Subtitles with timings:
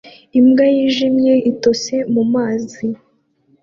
[0.39, 2.85] Imbwa yijimye itose mumazi